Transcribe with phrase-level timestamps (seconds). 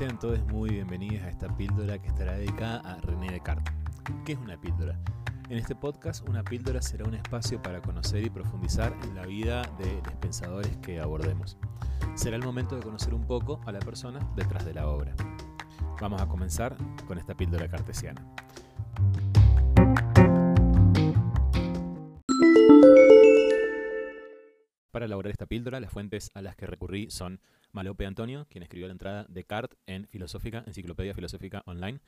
[0.00, 3.74] Sean todos muy bienvenidos a esta píldora que estará dedicada a René Descartes.
[4.24, 4.98] ¿Qué es una píldora?
[5.50, 9.60] En este podcast, una píldora será un espacio para conocer y profundizar en la vida
[9.78, 11.58] de los pensadores que abordemos.
[12.14, 15.14] Será el momento de conocer un poco a la persona detrás de la obra.
[16.00, 16.74] Vamos a comenzar
[17.06, 18.26] con esta píldora cartesiana.
[24.90, 27.38] Para elaborar esta píldora, las fuentes a las que recurrí son
[27.72, 32.00] Malope Antonio, quien escribió la entrada de Descartes en Filosófica, Enciclopedia Filosófica Online,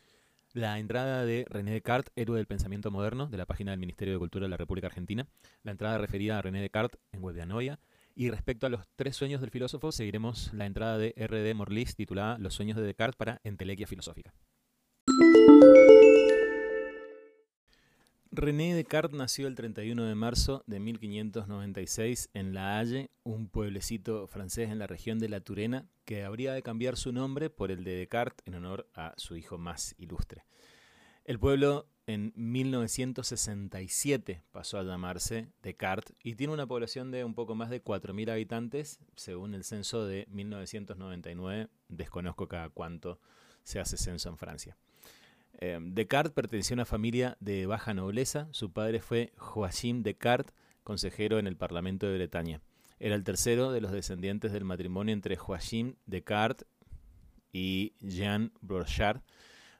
[0.52, 4.18] la entrada de René Descartes, héroe del pensamiento moderno, de la página del Ministerio de
[4.18, 5.26] Cultura de la República Argentina,
[5.62, 7.78] la entrada referida a René Descartes en Web de Anoia,
[8.14, 11.54] y respecto a los tres sueños del filósofo, seguiremos la entrada de R.D.
[11.54, 14.34] Morlis titulada Los sueños de Descartes para Entelequia Filosófica.
[18.34, 24.70] René Descartes nació el 31 de marzo de 1596 en La Haye, un pueblecito francés
[24.70, 27.94] en la región de la Turena, que habría de cambiar su nombre por el de
[27.94, 30.46] Descartes en honor a su hijo más ilustre.
[31.26, 37.54] El pueblo en 1967 pasó a llamarse Descartes y tiene una población de un poco
[37.54, 41.68] más de 4.000 habitantes, según el censo de 1999.
[41.88, 43.20] Desconozco cada cuánto
[43.62, 44.78] se hace censo en Francia.
[45.58, 48.48] Eh, Descartes perteneció a una familia de baja nobleza.
[48.52, 52.60] Su padre fue Joachim Descartes, consejero en el Parlamento de Bretaña.
[52.98, 56.66] Era el tercero de los descendientes del matrimonio entre Joachim Descartes
[57.52, 59.20] y Jean Brochard,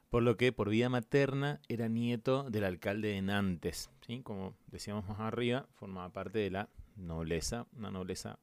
[0.09, 3.89] por lo que por vía materna era nieto del alcalde de Nantes.
[4.23, 8.39] Como decíamos más arriba, formaba parte de la nobleza, una nobleza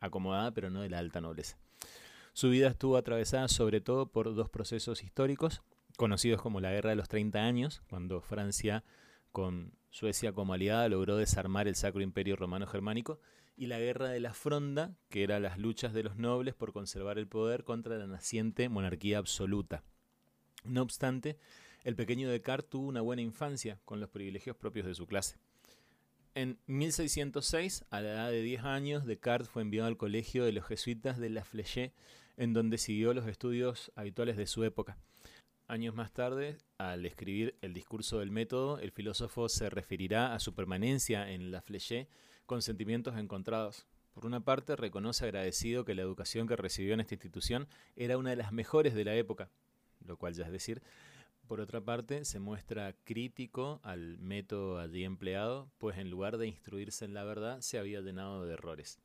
[0.00, 1.58] acomodada, pero no de la alta nobleza.
[2.32, 5.62] Su vida estuvo atravesada sobre todo por dos procesos históricos
[5.96, 8.84] conocidos como la Guerra de los 30 Años, cuando Francia,
[9.30, 13.20] con Suecia como aliada, logró desarmar el Sacro Imperio Romano Germánico,
[13.56, 17.18] y la Guerra de la Fronda, que era las luchas de los nobles por conservar
[17.18, 19.84] el poder contra la naciente monarquía absoluta.
[20.64, 21.38] No obstante,
[21.84, 25.36] el pequeño Descartes tuvo una buena infancia con los privilegios propios de su clase.
[26.34, 30.64] En 1606, a la edad de 10 años, Descartes fue enviado al colegio de los
[30.64, 31.92] jesuitas de La Flèche,
[32.38, 34.96] en donde siguió los estudios habituales de su época.
[35.72, 40.54] Años más tarde, al escribir el discurso del método, el filósofo se referirá a su
[40.54, 42.08] permanencia en la Fleché
[42.44, 43.86] con sentimientos encontrados.
[44.12, 48.28] Por una parte, reconoce agradecido que la educación que recibió en esta institución era una
[48.28, 49.48] de las mejores de la época,
[50.04, 50.82] lo cual ya es decir.
[51.48, 57.06] Por otra parte, se muestra crítico al método allí empleado, pues en lugar de instruirse
[57.06, 58.98] en la verdad, se había llenado de errores.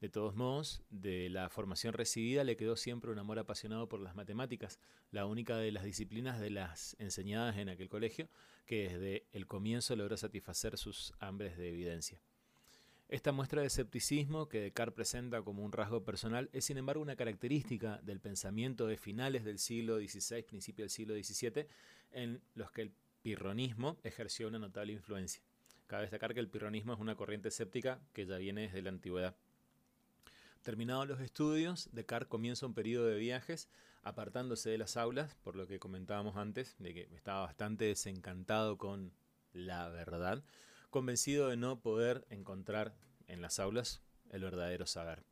[0.00, 4.14] De todos modos, de la formación recibida le quedó siempre un amor apasionado por las
[4.14, 4.80] matemáticas,
[5.10, 8.26] la única de las disciplinas de las enseñadas en aquel colegio
[8.64, 12.22] que desde el comienzo logró satisfacer sus hambres de evidencia.
[13.10, 17.16] Esta muestra de escepticismo que Descartes presenta como un rasgo personal es sin embargo una
[17.16, 21.66] característica del pensamiento de finales del siglo XVI, principio del siglo XVII,
[22.12, 25.42] en los que el pirronismo ejerció una notable influencia.
[25.88, 29.36] Cabe destacar que el pirronismo es una corriente escéptica que ya viene desde la antigüedad.
[30.62, 33.70] Terminados los estudios, Descartes comienza un periodo de viajes,
[34.02, 39.14] apartándose de las aulas, por lo que comentábamos antes, de que estaba bastante desencantado con
[39.54, 40.44] la verdad,
[40.90, 42.94] convencido de no poder encontrar
[43.26, 45.24] en las aulas el verdadero saber.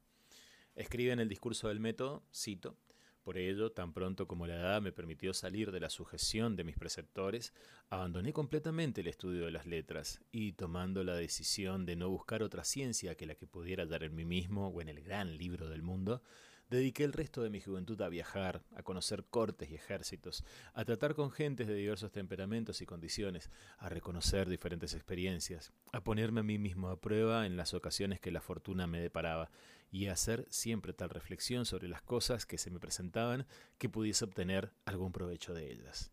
[0.75, 2.79] Escribe en el discurso del método, cito,
[3.29, 6.79] por ello, tan pronto como la edad me permitió salir de la sujeción de mis
[6.79, 7.53] preceptores,
[7.91, 12.65] abandoné completamente el estudio de las letras y, tomando la decisión de no buscar otra
[12.65, 15.83] ciencia que la que pudiera dar en mí mismo o en el gran libro del
[15.83, 16.23] mundo,
[16.71, 21.15] Dediqué el resto de mi juventud a viajar, a conocer cortes y ejércitos, a tratar
[21.15, 26.59] con gentes de diversos temperamentos y condiciones, a reconocer diferentes experiencias, a ponerme a mí
[26.59, 29.51] mismo a prueba en las ocasiones que la fortuna me deparaba,
[29.91, 33.47] y a hacer siempre tal reflexión sobre las cosas que se me presentaban
[33.79, 36.11] que pudiese obtener algún provecho de ellas.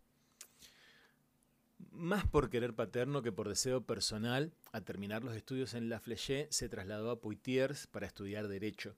[1.91, 6.47] Más por querer paterno que por deseo personal, al terminar los estudios en La Flèche,
[6.49, 8.95] se trasladó a Poitiers para estudiar Derecho.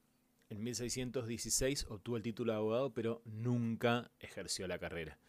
[0.50, 5.20] En 1616 obtuvo el título de abogado, pero nunca ejerció la carrera.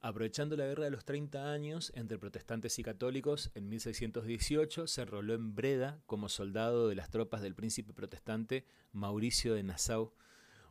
[0.00, 5.34] Aprovechando la guerra de los 30 años entre protestantes y católicos, en 1618 se enroló
[5.34, 10.14] en Breda como soldado de las tropas del príncipe protestante Mauricio de Nassau.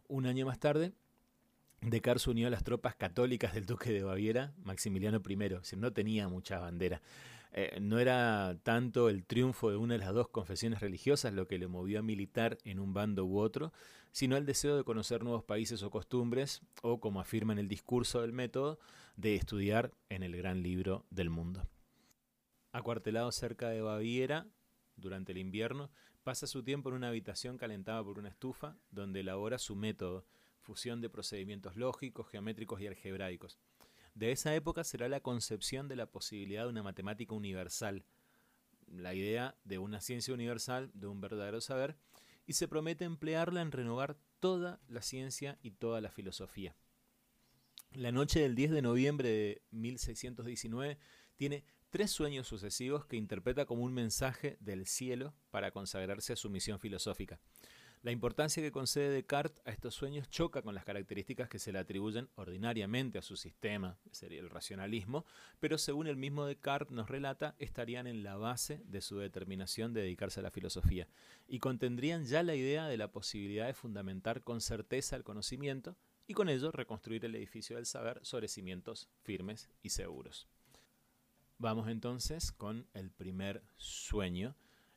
[0.08, 0.94] Un año más tarde,
[1.82, 6.28] Descartes se unió a las tropas católicas del duque de Baviera, Maximiliano I, no tenía
[6.28, 7.02] mucha bandera.
[7.58, 11.58] Eh, no era tanto el triunfo de una de las dos confesiones religiosas lo que
[11.58, 13.72] le movió a militar en un bando u otro,
[14.12, 18.20] sino el deseo de conocer nuevos países o costumbres, o como afirma en el discurso
[18.20, 18.78] del método,
[19.16, 21.66] de estudiar en el gran libro del mundo.
[22.74, 24.48] Acuartelado cerca de Baviera,
[24.98, 25.90] durante el invierno,
[26.26, 30.26] pasa su tiempo en una habitación calentada por una estufa, donde elabora su método,
[30.60, 33.58] fusión de procedimientos lógicos, geométricos y algebraicos.
[34.16, 38.06] De esa época será la concepción de la posibilidad de una matemática universal,
[38.88, 41.98] la idea de una ciencia universal, de un verdadero saber,
[42.48, 46.76] y se promete emplearla en renovar toda la ciencia y toda la filosofía.
[47.92, 50.98] La noche del 10 de noviembre de 1619
[51.36, 56.50] tiene tres sueños sucesivos que interpreta como un mensaje del cielo para consagrarse a su
[56.50, 57.40] misión filosófica.
[58.06, 61.80] La importancia que concede Descartes a estos sueños choca con las características que se le
[61.80, 65.26] atribuyen ordinariamente a su sistema, que sería el racionalismo,
[65.60, 70.02] pero según el mismo Descartes nos relata, estarían en la base de su determinación de
[70.02, 71.08] dedicarse a la filosofía
[71.48, 75.98] y contendrían ya la idea de la posibilidad de fundamentar con certeza el conocimiento
[76.28, 80.48] y con ello reconstruir el edificio del saber sobre cimientos firmes y seguros.
[81.58, 84.56] Vamos entonces con el primer sueño,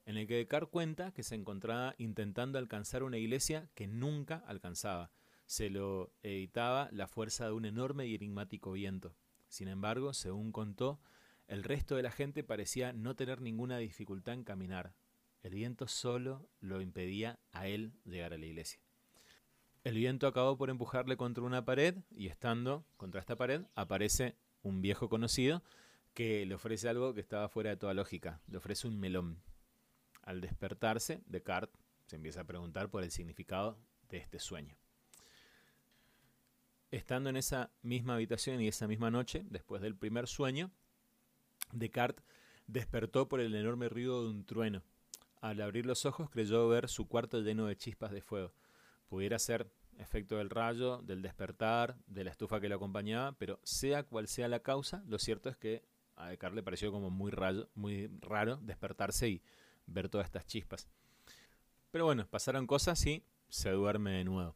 [0.09, 5.11] en el que Descartes cuenta que se encontraba intentando alcanzar una iglesia que nunca alcanzaba.
[5.45, 9.15] Se lo editaba la fuerza de un enorme y enigmático viento.
[9.49, 10.99] Sin embargo, según contó,
[11.47, 14.95] el resto de la gente parecía no tener ninguna dificultad en caminar.
[15.43, 18.81] El viento solo lo impedía a él llegar a la iglesia.
[19.85, 24.81] El viento acabó por empujarle contra una pared y estando contra esta pared aparece un
[24.81, 25.63] viejo conocido
[26.15, 28.41] que le ofrece algo que estaba fuera de toda lógica.
[28.47, 29.43] Le ofrece un melón.
[30.29, 33.79] Al despertarse, Descartes se empieza a preguntar por el significado
[34.11, 34.77] de este sueño.
[36.91, 40.71] Estando en esa misma habitación y esa misma noche, después del primer sueño,
[41.73, 42.27] Descartes
[42.67, 44.83] despertó por el enorme ruido de un trueno.
[45.41, 48.53] Al abrir los ojos creyó ver su cuarto lleno de chispas de fuego.
[49.09, 54.03] Pudiera ser efecto del rayo, del despertar, de la estufa que lo acompañaba, pero sea
[54.03, 55.87] cual sea la causa, lo cierto es que
[56.17, 57.33] a Descartes le pareció como muy,
[57.75, 59.43] muy raro despertarse y
[59.89, 60.89] ver todas estas chispas.
[61.91, 64.55] Pero bueno, pasaron cosas y se duerme de nuevo.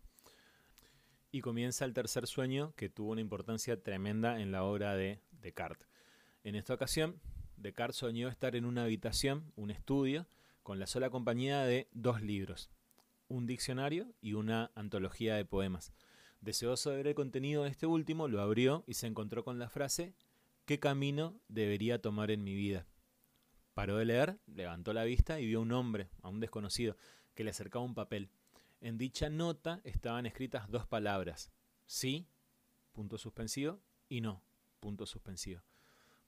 [1.31, 5.89] Y comienza el tercer sueño que tuvo una importancia tremenda en la obra de Descartes.
[6.45, 7.21] En esta ocasión,
[7.57, 10.27] Descartes soñó estar en una habitación, un estudio,
[10.63, 12.71] con la sola compañía de dos libros,
[13.29, 15.93] un diccionario y una antología de poemas.
[16.41, 19.69] Deseoso de ver el contenido de este último, lo abrió y se encontró con la
[19.69, 20.15] frase
[20.65, 22.87] ¿Qué camino debería tomar en mi vida?
[23.75, 26.97] Paró de leer, levantó la vista y vio un hombre, a un desconocido,
[27.35, 28.29] que le acercaba un papel.
[28.81, 31.53] En dicha nota estaban escritas dos palabras,
[31.87, 32.27] sí,
[32.93, 34.43] punto suspensivo, y no,
[34.81, 35.63] punto suspensivo.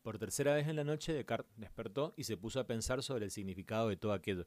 [0.02, 3.30] Por tercera vez en la noche, Descartes despertó y se puso a pensar sobre el
[3.30, 4.46] significado de todo aquello.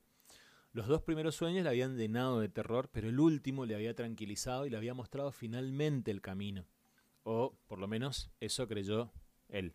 [0.72, 4.66] Los dos primeros sueños le habían llenado de terror, pero el último le había tranquilizado
[4.66, 6.66] y le había mostrado finalmente el camino.
[7.24, 9.12] O, por lo menos, eso creyó
[9.50, 9.74] él.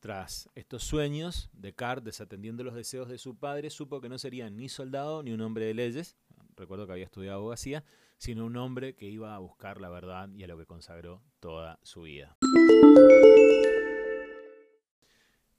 [0.00, 4.68] Tras estos sueños, Descartes, desatendiendo los deseos de su padre, supo que no sería ni
[4.68, 6.16] soldado ni un hombre de leyes,
[6.56, 7.84] recuerdo que había estudiado abogacía,
[8.16, 11.80] sino un hombre que iba a buscar la verdad y a lo que consagró toda
[11.82, 12.36] su vida.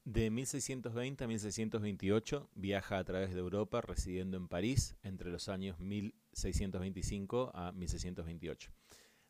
[0.05, 5.77] De 1620 a 1628 viaja a través de Europa residiendo en París entre los años
[5.79, 8.71] 1625 a 1628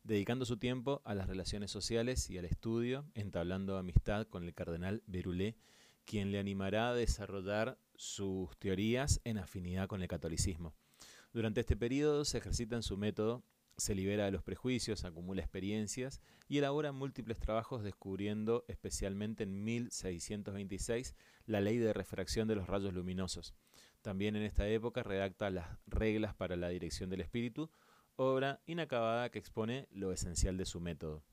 [0.04, 5.04] dedicando su tiempo a las relaciones sociales y al estudio, entablando amistad con el cardenal
[5.08, 5.58] Berulé,
[6.06, 10.74] quien le animará a desarrollar sus teorías en afinidad con el catolicismo.
[11.34, 13.44] Durante este periodo se ejercita en su método,
[13.78, 21.16] se libera de los prejuicios, acumula experiencias y elabora múltiples trabajos descubriendo especialmente en 1626
[21.46, 23.54] la ley de refracción de los rayos luminosos.
[24.02, 27.70] También en esta época redacta las reglas para la dirección del espíritu,
[28.22, 31.24] obra inacabada que expone lo esencial de su método.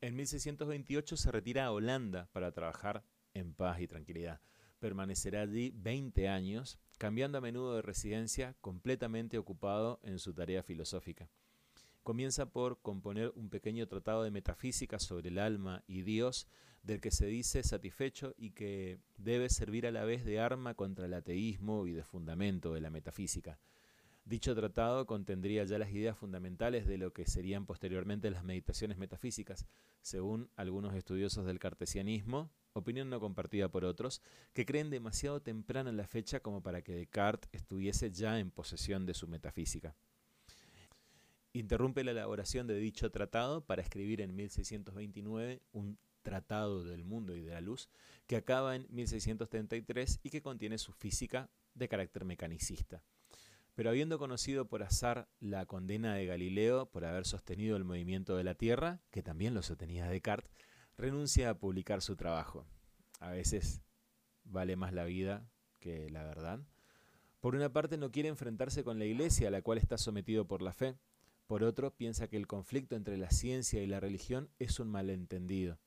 [0.00, 4.40] En 1628 se retira a Holanda para trabajar en paz y tranquilidad.
[4.80, 11.30] Permanecerá allí 20 años, cambiando a menudo de residencia, completamente ocupado en su tarea filosófica.
[12.02, 16.48] Comienza por componer un pequeño tratado de metafísica sobre el alma y Dios,
[16.82, 21.06] del que se dice satisfecho y que debe servir a la vez de arma contra
[21.06, 23.60] el ateísmo y de fundamento de la metafísica.
[24.24, 29.66] Dicho tratado contendría ya las ideas fundamentales de lo que serían posteriormente las meditaciones metafísicas,
[30.02, 34.22] según algunos estudiosos del cartesianismo, opinión no compartida por otros,
[34.52, 39.14] que creen demasiado temprana la fecha como para que Descartes estuviese ya en posesión de
[39.14, 39.96] su metafísica.
[41.52, 47.40] Interrumpe la elaboración de dicho tratado para escribir en 1629 un Tratado del Mundo y
[47.40, 47.88] de la Luz,
[48.26, 53.02] que acaba en 1633 y que contiene su física de carácter mecanicista
[53.80, 58.44] pero habiendo conocido por azar la condena de Galileo por haber sostenido el movimiento de
[58.44, 60.52] la Tierra, que también lo sostenía Descartes,
[60.98, 62.66] renuncia a publicar su trabajo.
[63.20, 63.80] A veces
[64.44, 66.60] vale más la vida que la verdad.
[67.40, 70.60] Por una parte no quiere enfrentarse con la iglesia a la cual está sometido por
[70.60, 70.98] la fe.
[71.46, 75.78] Por otro, piensa que el conflicto entre la ciencia y la religión es un malentendido.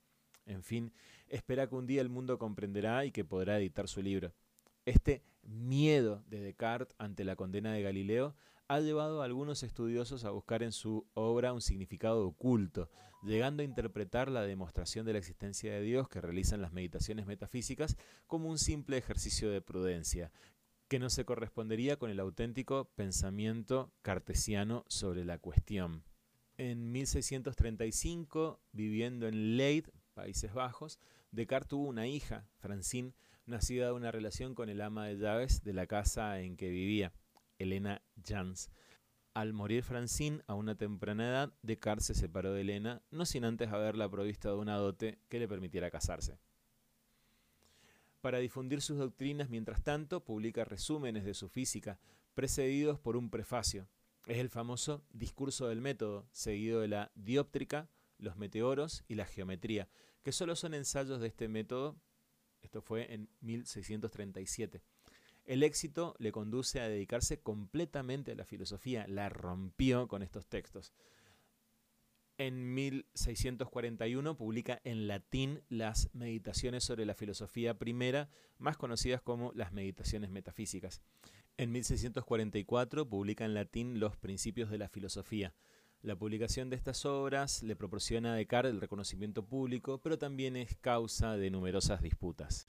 [0.46, 0.92] En fin,
[1.28, 4.34] espera que un día el mundo comprenderá y que podrá editar su libro.
[4.84, 8.34] Este miedo de Descartes ante la condena de Galileo
[8.68, 12.90] ha llevado a algunos estudiosos a buscar en su obra un significado oculto,
[13.22, 17.96] llegando a interpretar la demostración de la existencia de Dios que realizan las meditaciones metafísicas
[18.26, 20.32] como un simple ejercicio de prudencia,
[20.88, 26.04] que no se correspondería con el auténtico pensamiento cartesiano sobre la cuestión.
[26.56, 31.00] En 1635, viviendo en Leyde, Países Bajos,
[31.32, 33.12] Descartes tuvo una hija, Francine,
[33.46, 37.12] nacida de una relación con el ama de llaves de la casa en que vivía.
[37.58, 38.70] Elena Jans.
[39.34, 43.72] Al morir Francine a una temprana edad, Descartes se separó de Elena, no sin antes
[43.72, 46.38] haberla provisto de una dote que le permitiera casarse.
[48.20, 51.98] Para difundir sus doctrinas, mientras tanto, publica resúmenes de su física,
[52.34, 53.88] precedidos por un prefacio.
[54.26, 59.88] Es el famoso Discurso del Método, seguido de la Dióptrica, los meteoros y la geometría,
[60.22, 61.96] que solo son ensayos de este método.
[62.64, 64.80] Esto fue en 1637.
[65.44, 70.94] El éxito le conduce a dedicarse completamente a la filosofía, la rompió con estos textos.
[72.38, 79.72] En 1641 publica en latín las Meditaciones sobre la filosofía primera, más conocidas como las
[79.72, 81.02] Meditaciones metafísicas.
[81.58, 85.54] En 1644 publica en latín Los Principios de la Filosofía.
[86.04, 90.76] La publicación de estas obras le proporciona a Descartes el reconocimiento público, pero también es
[90.76, 92.68] causa de numerosas disputas.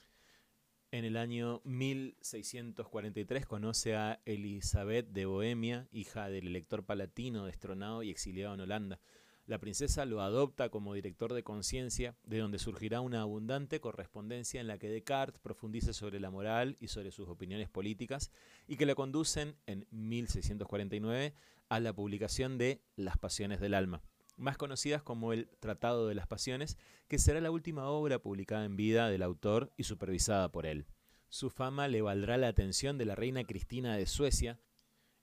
[0.90, 8.08] En el año 1643 conoce a Elizabeth de Bohemia, hija del elector palatino destronado y
[8.08, 9.00] exiliado en Holanda.
[9.44, 14.66] La princesa lo adopta como director de conciencia, de donde surgirá una abundante correspondencia en
[14.66, 18.32] la que Descartes profundice sobre la moral y sobre sus opiniones políticas,
[18.66, 21.34] y que la conducen en 1649
[21.68, 24.02] a la publicación de Las Pasiones del Alma
[24.36, 26.76] más conocidas como el Tratado de las Pasiones,
[27.08, 30.86] que será la última obra publicada en vida del autor y supervisada por él.
[31.28, 34.60] Su fama le valdrá la atención de la reina Cristina de Suecia.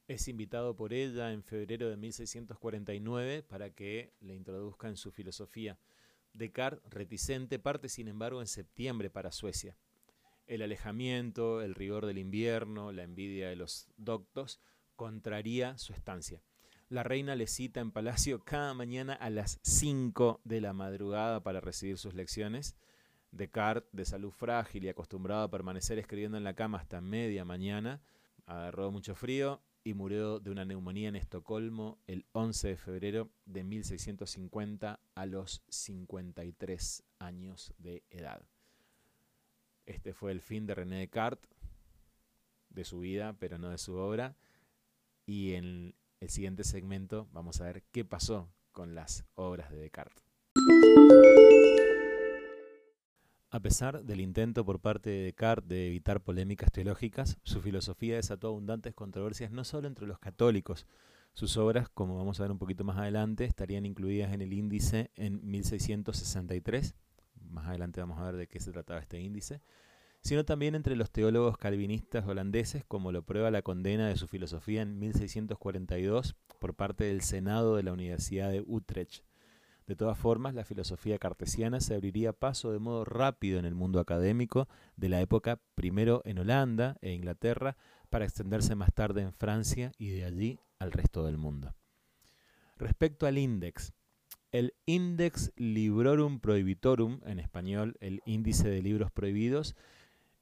[0.08, 5.80] Es invitado por ella en febrero de 1649 para que le introduzca en su filosofía.
[6.34, 9.78] Descartes, reticente, parte sin embargo en septiembre para Suecia.
[10.46, 14.60] El alejamiento, el rigor del invierno, la envidia de los doctos
[14.96, 16.42] contraría su estancia.
[16.90, 21.60] La reina le cita en palacio cada mañana a las 5 de la madrugada para
[21.60, 22.76] recibir sus lecciones.
[23.32, 28.02] Descartes, de salud frágil y acostumbrado a permanecer escribiendo en la cama hasta media mañana,
[28.46, 33.64] agarró mucho frío y murió de una neumonía en Estocolmo el 11 de febrero de
[33.64, 38.44] 1650 a los 53 años de edad.
[39.86, 41.50] Este fue el fin de René Descartes,
[42.70, 44.36] de su vida, pero no de su obra.
[45.26, 50.24] Y en el siguiente segmento vamos a ver qué pasó con las obras de Descartes.
[53.50, 58.48] A pesar del intento por parte de Descartes de evitar polémicas teológicas, su filosofía desató
[58.48, 60.88] abundantes controversias no solo entre los católicos.
[61.34, 65.12] Sus obras, como vamos a ver un poquito más adelante, estarían incluidas en el índice
[65.16, 66.96] en 1663.
[67.50, 69.62] Más adelante vamos a ver de qué se trataba este índice
[70.24, 74.82] sino también entre los teólogos calvinistas holandeses, como lo prueba la condena de su filosofía
[74.82, 79.26] en 1642 por parte del Senado de la Universidad de Utrecht.
[79.86, 84.00] De todas formas, la filosofía cartesiana se abriría paso de modo rápido en el mundo
[84.00, 87.76] académico de la época primero en Holanda e Inglaterra,
[88.10, 91.74] para extenderse más tarde en Francia y de allí al resto del mundo.
[92.78, 93.92] Respecto al índice,
[94.52, 99.76] el Index Librorum Prohibitorum, en español el índice de libros prohibidos,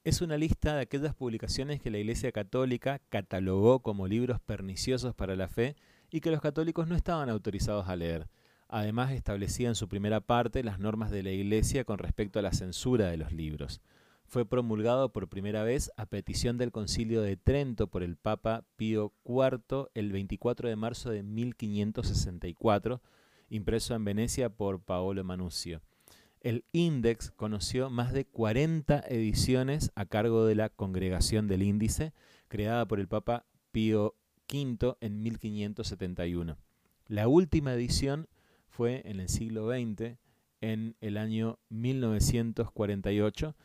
[0.04, 5.36] es una lista de aquellas publicaciones que la Iglesia Católica catalogó como libros perniciosos para
[5.36, 5.76] la fe
[6.10, 8.28] y que los católicos no estaban autorizados a leer.
[8.68, 12.52] Además, establecía en su primera parte las normas de la Iglesia con respecto a la
[12.52, 13.80] censura de los libros.
[14.26, 19.14] Fue promulgado por primera vez a petición del Concilio de Trento por el Papa Pío
[19.24, 23.02] IV el 24 de marzo de 1564,
[23.50, 25.82] impreso en Venecia por Paolo Manuzio.
[26.42, 32.14] El Index conoció más de 40 ediciones a cargo de la Congregación del Índice,
[32.48, 34.16] creada por el Papa Pío
[34.52, 36.58] V en 1571.
[37.08, 38.28] La última edición
[38.70, 40.18] fue en el siglo XX,
[40.62, 43.56] en el año 1948,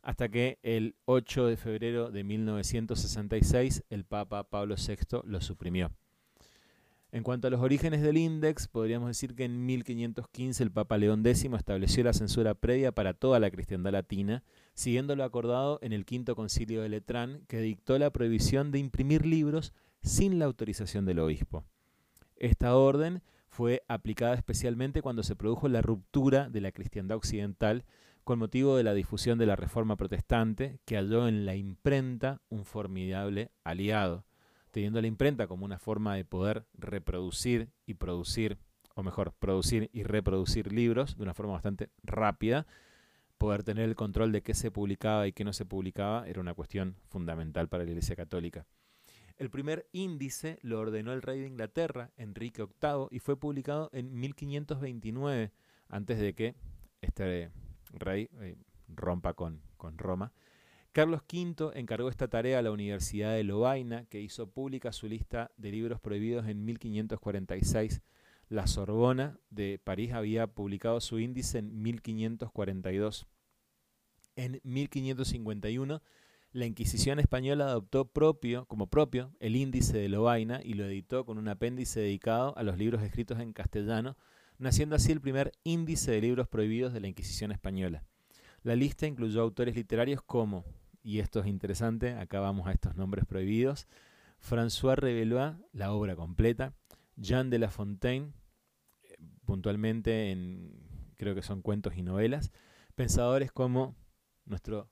[0.00, 5.92] hasta que el 8 de febrero de 1966 el Papa Pablo VI lo suprimió.
[7.14, 11.20] En cuanto a los orígenes del índice, podríamos decir que en 1515 el Papa León
[11.26, 14.42] X estableció la censura previa para toda la cristiandad latina,
[14.72, 19.26] siguiendo lo acordado en el Quinto Concilio de Letrán, que dictó la prohibición de imprimir
[19.26, 21.64] libros sin la autorización del obispo.
[22.36, 27.84] Esta orden fue aplicada especialmente cuando se produjo la ruptura de la cristiandad occidental
[28.24, 32.64] con motivo de la difusión de la Reforma Protestante, que halló en la imprenta un
[32.64, 34.24] formidable aliado,
[34.72, 38.58] teniendo la imprenta como una forma de poder reproducir y producir,
[38.94, 42.66] o mejor, producir y reproducir libros de una forma bastante rápida,
[43.38, 46.54] poder tener el control de qué se publicaba y qué no se publicaba era una
[46.54, 48.66] cuestión fundamental para la Iglesia Católica.
[49.36, 54.18] El primer índice lo ordenó el rey de Inglaterra, Enrique VIII, y fue publicado en
[54.18, 55.52] 1529,
[55.88, 56.54] antes de que
[57.00, 57.50] este
[57.92, 58.56] rey eh,
[58.88, 60.32] rompa con, con Roma.
[60.92, 65.50] Carlos V encargó esta tarea a la Universidad de Lovaina, que hizo pública su lista
[65.56, 68.02] de libros prohibidos en 1546.
[68.50, 73.26] La Sorbona de París había publicado su índice en 1542.
[74.36, 76.02] En 1551,
[76.52, 81.38] la Inquisición española adoptó propio, como propio el índice de Lovaina y lo editó con
[81.38, 84.18] un apéndice dedicado a los libros escritos en castellano,
[84.58, 88.04] naciendo así el primer índice de libros prohibidos de la Inquisición española.
[88.62, 90.66] La lista incluyó autores literarios como,
[91.02, 93.88] y esto es interesante, acá vamos a estos nombres prohibidos,
[94.40, 96.74] François Revelois, la obra completa,
[97.16, 98.32] Jean de La Fontaine,
[99.02, 102.52] eh, puntualmente en, creo que son cuentos y novelas,
[102.94, 103.94] pensadores como
[104.44, 104.90] nuestro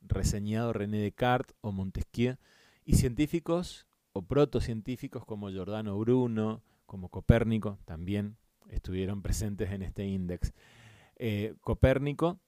[0.00, 2.36] reseñado René Descartes o Montesquieu,
[2.84, 8.36] y científicos o protocientíficos como Giordano Bruno, como Copérnico, también
[8.68, 10.52] estuvieron presentes en este índice.
[11.16, 12.40] Eh, Copérnico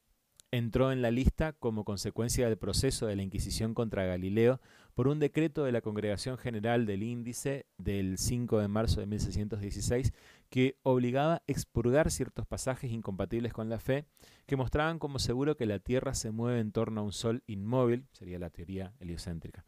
[0.52, 4.60] entró en la lista como consecuencia del proceso de la Inquisición contra Galileo
[4.94, 10.12] por un decreto de la Congregación General del Índice del 5 de marzo de 1616
[10.50, 14.04] que obligaba a expurgar ciertos pasajes incompatibles con la fe
[14.46, 18.06] que mostraban como seguro que la Tierra se mueve en torno a un Sol inmóvil,
[18.12, 19.64] sería la teoría heliocéntrica.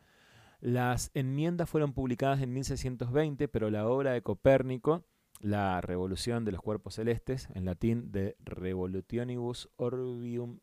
[0.60, 5.06] Las enmiendas fueron publicadas en 1620, pero la obra de Copérnico,
[5.40, 10.60] La Revolución de los Cuerpos Celestes, en latín de Revolutionibus Orbium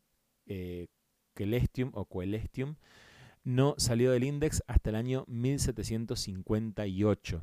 [0.52, 0.86] eh,
[1.34, 2.76] Celestium o Coelestium,
[3.42, 7.42] no salió del índice hasta el año 1758.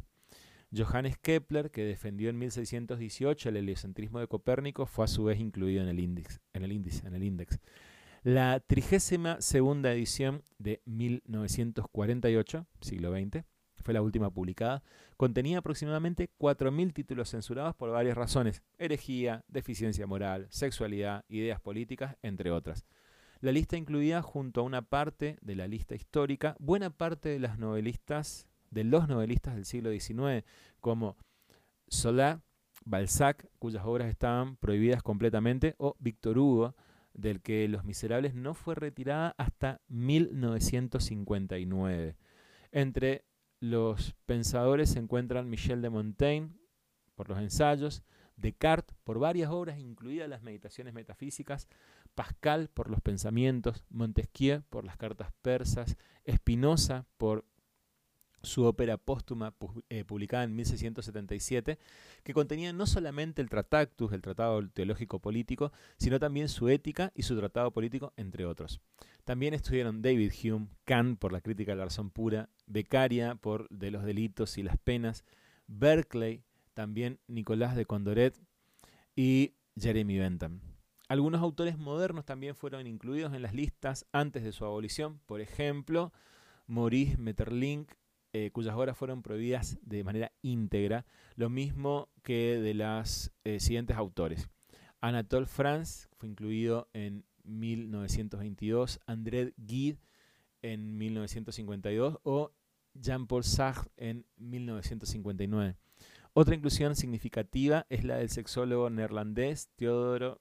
[0.75, 5.81] Johannes Kepler, que defendió en 1618 el heliocentrismo de Copérnico, fue a su vez incluido
[5.81, 6.39] en el índice.
[6.53, 7.59] En el índice, en el índice.
[8.21, 13.43] La trigésima segunda edición de 1948, siglo XX,
[13.77, 14.83] fue la última publicada,
[15.17, 22.51] contenía aproximadamente 4.000 títulos censurados por varias razones, herejía, deficiencia moral, sexualidad, ideas políticas, entre
[22.51, 22.85] otras.
[23.41, 27.57] La lista incluía, junto a una parte de la lista histórica, buena parte de las
[27.57, 30.43] novelistas, de los novelistas del siglo XIX,
[30.81, 31.15] como
[31.87, 32.41] Solá,
[32.83, 36.75] Balzac, cuyas obras estaban prohibidas completamente, o Víctor Hugo,
[37.13, 42.17] del que Los Miserables no fue retirada hasta 1959.
[42.71, 43.23] Entre
[43.61, 46.51] los pensadores se encuentran Michel de Montaigne,
[47.15, 48.03] por los ensayos,
[48.35, 51.67] Descartes, por varias obras, incluidas las meditaciones metafísicas,
[52.19, 55.95] Pascal por los pensamientos, Montesquieu por las cartas persas,
[56.29, 57.45] Spinoza por
[58.43, 59.55] su ópera póstuma
[59.87, 61.79] eh, publicada en 1677,
[62.23, 67.23] que contenía no solamente el Tratactus, el Tratado Teológico Político, sino también su ética y
[67.23, 68.81] su Tratado Político, entre otros.
[69.23, 73.91] También estuvieron David Hume, Kant por la crítica de la razón pura, Beccaria por de
[73.91, 75.23] los delitos y las penas,
[75.67, 78.37] Berkeley, también Nicolás de Condoret
[79.15, 80.59] y Jeremy Bentham.
[81.09, 86.13] Algunos autores modernos también fueron incluidos en las listas antes de su abolición, por ejemplo,
[86.67, 87.91] Maurice Metterlink,
[88.31, 93.97] eh, cuyas obras fueron prohibidas de manera íntegra, lo mismo que de los eh, siguientes
[93.97, 94.49] autores.
[95.01, 99.97] Anatole France fue incluido en 1922, André Gide
[100.61, 102.51] en 1952 o
[102.93, 105.75] Jean-Paul Sartre en 1959.
[106.33, 110.39] Otra inclusión significativa es la del sexólogo neerlandés Theodoro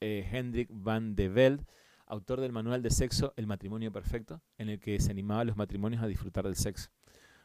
[0.00, 1.64] eh, Hendrik van de Velde,
[2.06, 5.56] autor del manual de sexo El matrimonio perfecto, en el que se animaba a los
[5.56, 6.90] matrimonios a disfrutar del sexo.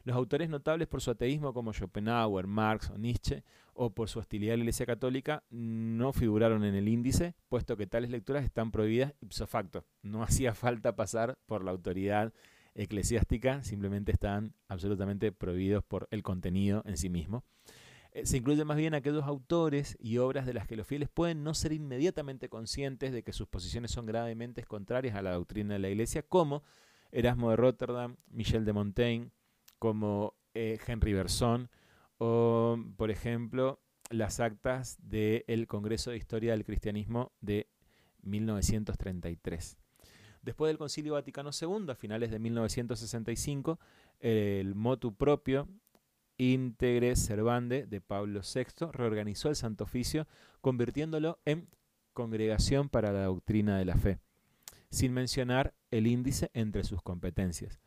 [0.03, 4.55] Los autores notables por su ateísmo como Schopenhauer, Marx o Nietzsche, o por su hostilidad
[4.55, 9.13] a la Iglesia Católica, no figuraron en el índice, puesto que tales lecturas están prohibidas
[9.21, 9.85] ipso facto.
[10.01, 12.33] No hacía falta pasar por la autoridad
[12.75, 17.43] eclesiástica, simplemente estaban absolutamente prohibidos por el contenido en sí mismo.
[18.13, 21.43] Eh, se incluyen más bien aquellos autores y obras de las que los fieles pueden
[21.43, 25.79] no ser inmediatamente conscientes de que sus posiciones son gravemente contrarias a la doctrina de
[25.79, 26.61] la Iglesia, como
[27.11, 29.31] Erasmo de Rotterdam, Michel de Montaigne,
[29.79, 31.69] como eh, Henry Berson
[32.19, 37.67] o, por ejemplo, las actas del Congreso de Historia del Cristianismo de
[38.21, 39.77] 1933.
[40.43, 43.79] Después del Concilio Vaticano II, a finales de 1965,
[44.19, 45.67] el motu propio
[46.37, 50.27] Integre Servande de Pablo VI reorganizó el Santo Oficio,
[50.61, 51.67] convirtiéndolo en
[52.13, 54.19] Congregación para la Doctrina de la Fe,
[54.89, 57.79] sin mencionar el índice entre sus competencias.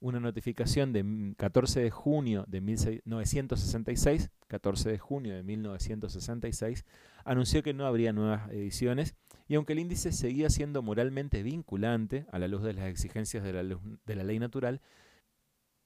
[0.00, 6.84] Una notificación de 14 de junio de 1966, 14 de junio de 1966,
[7.24, 9.14] anunció que no habría nuevas ediciones
[9.46, 13.52] y aunque el índice seguía siendo moralmente vinculante a la luz de las exigencias de
[13.52, 14.80] la, de la ley natural,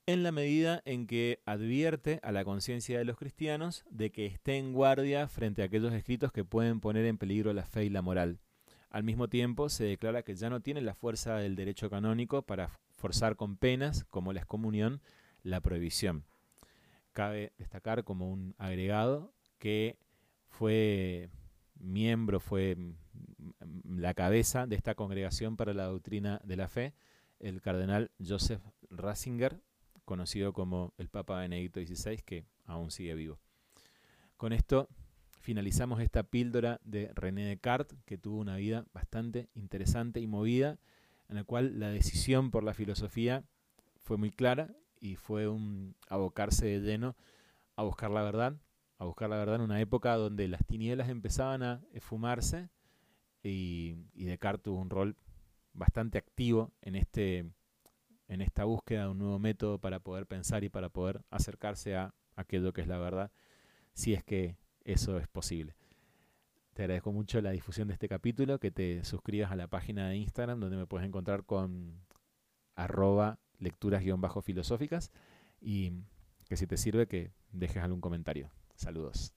[0.06, 4.56] en la medida en que advierte a la conciencia de los cristianos de que esté
[4.56, 8.02] en guardia frente a aquellos escritos que pueden poner en peligro la fe y la
[8.02, 8.38] moral.
[8.88, 12.68] Al mismo tiempo, se declara que ya no tiene la fuerza del derecho canónico para
[12.92, 15.02] forzar con penas, como la excomunión,
[15.42, 16.24] la prohibición.
[17.12, 19.98] Cabe destacar como un agregado que
[20.48, 21.30] fue
[21.74, 22.76] miembro, fue
[23.84, 26.94] la cabeza de esta congregación para la doctrina de la fe,
[27.40, 29.60] el cardenal Joseph Ratzinger,
[30.06, 33.38] conocido como el Papa Benedicto XVI, que aún sigue vivo.
[34.38, 34.88] Con esto
[35.40, 40.78] finalizamos esta píldora de René Descartes, que tuvo una vida bastante interesante y movida,
[41.28, 43.44] en la cual la decisión por la filosofía
[44.00, 47.16] fue muy clara y fue un abocarse de lleno
[47.74, 48.56] a buscar la verdad,
[48.98, 52.70] a buscar la verdad en una época donde las tinieblas empezaban a esfumarse
[53.42, 55.16] y, y Descartes tuvo un rol
[55.72, 57.50] bastante activo en este
[58.28, 62.14] en esta búsqueda de un nuevo método para poder pensar y para poder acercarse a
[62.34, 63.30] aquello que es la verdad,
[63.94, 65.74] si es que eso es posible.
[66.74, 70.16] Te agradezco mucho la difusión de este capítulo, que te suscribas a la página de
[70.16, 72.00] Instagram donde me puedes encontrar con
[72.74, 75.10] arroba lecturas-filosóficas
[75.60, 75.92] y
[76.48, 78.50] que si te sirve que dejes algún comentario.
[78.74, 79.32] Saludos.